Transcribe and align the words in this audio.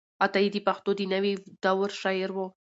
عطايي 0.23 0.49
د 0.53 0.57
پښتو 0.67 0.89
د 0.99 1.01
نوې 1.13 1.33
دور 1.63 1.89
شاعر 2.01 2.29
و. 2.33 2.37